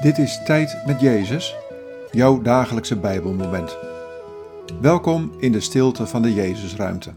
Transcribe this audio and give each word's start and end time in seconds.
Dit 0.00 0.18
is 0.18 0.42
Tijd 0.44 0.86
met 0.86 1.00
Jezus, 1.00 1.56
jouw 2.10 2.42
dagelijkse 2.42 2.96
Bijbelmoment. 2.96 3.76
Welkom 4.80 5.32
in 5.38 5.52
de 5.52 5.60
stilte 5.60 6.06
van 6.06 6.22
de 6.22 6.34
Jezusruimte. 6.34 7.14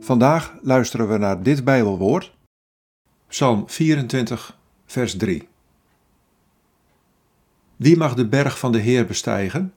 Vandaag 0.00 0.54
luisteren 0.62 1.08
we 1.08 1.18
naar 1.18 1.42
dit 1.42 1.64
Bijbelwoord, 1.64 2.32
Psalm 3.26 3.68
24, 3.68 4.58
vers 4.86 5.16
3. 5.16 5.48
Wie 7.76 7.96
mag 7.96 8.14
de 8.14 8.28
berg 8.28 8.58
van 8.58 8.72
de 8.72 8.78
Heer 8.78 9.06
bestijgen? 9.06 9.74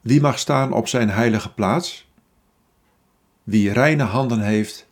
Wie 0.00 0.20
mag 0.20 0.38
staan 0.38 0.72
op 0.72 0.88
zijn 0.88 1.10
heilige 1.10 1.52
plaats? 1.52 2.10
Wie 3.42 3.72
reine 3.72 4.04
handen 4.04 4.40
heeft 4.40 4.88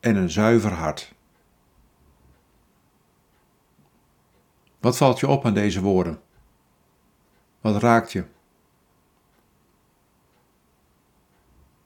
en 0.00 0.16
een 0.16 0.30
zuiver 0.30 0.72
hart. 0.72 1.13
Wat 4.84 4.96
valt 4.96 5.20
je 5.20 5.28
op 5.28 5.46
aan 5.46 5.54
deze 5.54 5.80
woorden? 5.80 6.20
Wat 7.60 7.82
raakt 7.82 8.12
je? 8.12 8.24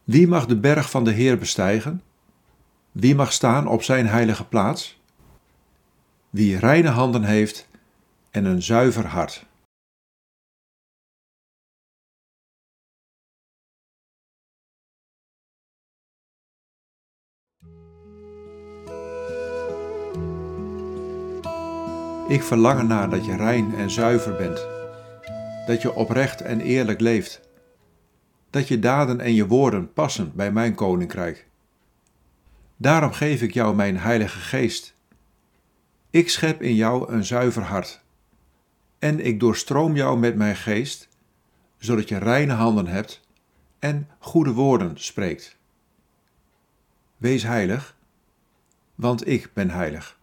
Wie 0.05 0.29
mag 0.29 0.47
de 0.47 0.57
berg 0.57 0.91
van 0.91 1.05
de 1.05 1.11
Heer 1.11 1.39
bestijgen? 1.39 2.03
Wie 2.93 3.15
mag 3.15 3.33
staan 3.33 3.67
op 3.67 3.83
zijn 3.83 4.07
heilige 4.07 4.45
plaats? 4.45 5.01
Wie 6.31 6.59
reine 6.59 6.89
handen 6.89 7.25
heeft 7.25 7.69
en 8.31 8.45
een 8.45 8.63
zuiver 8.63 9.07
hart. 9.07 9.47
Ik 22.29 22.43
verlang 22.43 22.79
ernaar 22.79 23.11
dat 23.11 23.25
je 23.25 23.37
rein 23.37 23.75
en 23.75 23.91
zuiver 23.91 24.37
bent, 24.37 24.67
dat 25.67 25.83
je 25.83 25.95
oprecht 25.95 26.41
en 26.41 26.61
eerlijk 26.61 27.01
leeft, 27.01 27.41
dat 28.51 28.69
je 28.69 28.79
daden 28.79 29.21
en 29.21 29.35
je 29.35 29.47
woorden 29.47 29.93
passen 29.93 30.33
bij 30.35 30.53
mijn 30.53 30.75
koninkrijk. 30.75 31.47
Daarom 32.77 33.13
geef 33.13 33.43
ik 33.43 33.55
jou 33.55 33.75
mijn 33.75 33.99
Heilige 33.99 34.39
Geest. 34.39 34.95
Ik 36.11 36.31
schep 36.31 36.63
in 36.63 36.75
jou 36.75 37.13
een 37.13 37.25
zuiver 37.25 37.63
hart. 37.63 38.01
En 38.99 39.25
ik 39.25 39.41
doorstroom 39.41 39.97
jou 39.97 40.19
met 40.19 40.37
mijn 40.37 40.57
geest, 40.57 41.09
zodat 41.79 42.09
je 42.09 42.19
reine 42.19 42.53
handen 42.53 42.87
hebt 42.87 43.21
en 43.79 44.09
goede 44.19 44.53
woorden 44.53 44.93
spreekt. 45.01 45.57
Wees 47.17 47.43
heilig, 47.43 47.97
want 48.95 49.29
ik 49.29 49.51
ben 49.53 49.71
heilig. 49.71 50.18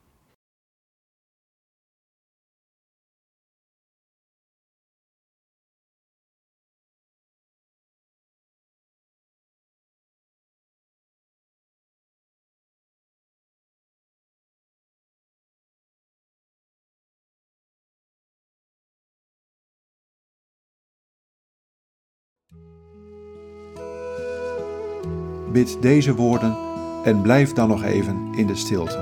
Bid 25.55 25.81
deze 25.81 26.15
woorden 26.15 26.57
en 27.03 27.21
blijf 27.21 27.53
dan 27.53 27.67
nog 27.67 27.83
even 27.83 28.33
in 28.33 28.47
de 28.47 28.55
stilte. 28.55 28.97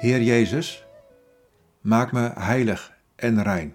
Heer 0.00 0.22
Jezus, 0.22 0.86
maak 1.80 2.12
me 2.12 2.30
heilig 2.34 2.92
en 3.16 3.42
rein. 3.42 3.74